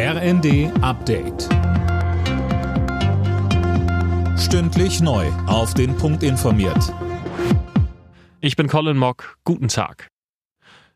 [0.00, 1.48] RND Update.
[4.38, 5.26] Stündlich neu.
[5.48, 6.94] Auf den Punkt informiert.
[8.40, 9.38] Ich bin Colin Mock.
[9.42, 10.06] Guten Tag.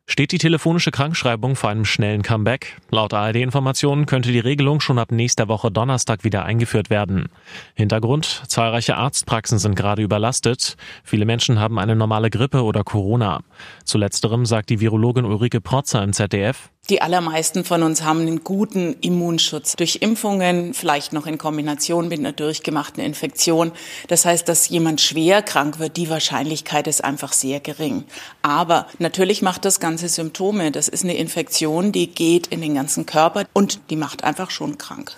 [0.06, 2.76] Steht die telefonische Krankschreibung vor einem schnellen Comeback?
[2.90, 7.28] Laut ARD-Informationen könnte die Regelung schon ab nächster Woche Donnerstag wieder eingeführt werden.
[7.74, 10.76] Hintergrund, zahlreiche Arztpraxen sind gerade überlastet.
[11.02, 13.40] Viele Menschen haben eine normale Grippe oder Corona.
[13.84, 18.44] Zu letzterem sagt die Virologin Ulrike Protzer im ZDF, die allermeisten von uns haben einen
[18.44, 23.72] guten Immunschutz durch Impfungen, vielleicht noch in Kombination mit einer durchgemachten Infektion.
[24.08, 28.04] Das heißt, dass jemand schwer krank wird, die Wahrscheinlichkeit ist einfach sehr gering.
[28.42, 30.70] Aber natürlich macht das Ganze Symptome.
[30.70, 34.76] Das ist eine Infektion, die geht in den ganzen Körper und die macht einfach schon
[34.76, 35.16] krank.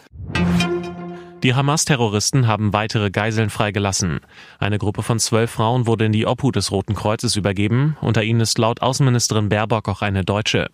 [1.45, 4.21] Die Hamas-Terroristen haben weitere Geiseln freigelassen.
[4.59, 7.98] Eine Gruppe von zwölf Frauen wurde in die Obhut des Roten Kreuzes übergeben.
[8.01, 10.71] Unter ihnen ist laut Außenministerin Baerbock auch eine Deutsche.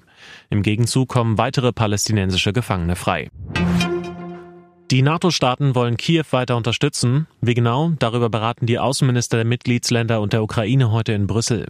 [0.48, 3.30] Im Gegenzug kommen weitere palästinensische Gefangene frei.
[4.90, 7.28] Die NATO-Staaten wollen Kiew weiter unterstützen.
[7.40, 7.92] Wie genau?
[8.00, 11.68] Darüber beraten die Außenminister der Mitgliedsländer und der Ukraine heute in Brüssel.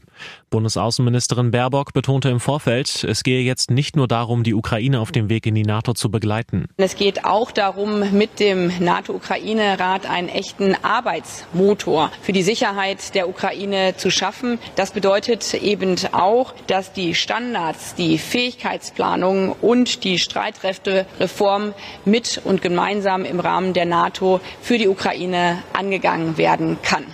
[0.49, 5.29] Bundesaußenministerin Baerbock betonte im Vorfeld, es gehe jetzt nicht nur darum, die Ukraine auf dem
[5.29, 6.65] Weg in die NATO zu begleiten.
[6.79, 13.99] Es geht auch darum, mit dem NATO-Ukraine-Rat einen echten Arbeitsmotor für die Sicherheit der Ukraine
[13.99, 14.59] zu schaffen.
[14.77, 21.75] Das bedeutet eben auch, dass die Standards, die Fähigkeitsplanung und die Streitkräftereform
[22.07, 27.05] mit und gemeinsam gemeinsam im Rahmen der NATO für die Ukraine angegangen werden kann.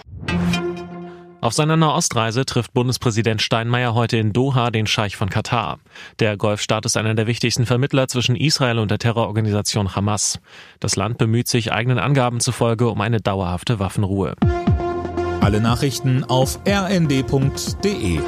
[1.41, 5.79] Auf seiner Nahostreise trifft Bundespräsident Steinmeier heute in Doha den Scheich von Katar.
[6.19, 10.41] Der Golfstaat ist einer der wichtigsten Vermittler zwischen Israel und der Terrororganisation Hamas.
[10.81, 14.35] Das Land bemüht sich eigenen Angaben zufolge um eine dauerhafte Waffenruhe.
[15.41, 18.19] Alle Nachrichten auf rnd.de